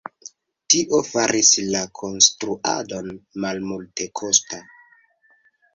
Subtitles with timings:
[0.73, 3.13] Tio faris la konstruadon
[3.45, 4.67] malmultekosta.